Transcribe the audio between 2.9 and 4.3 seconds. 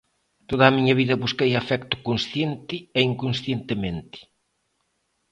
e inconscientemente.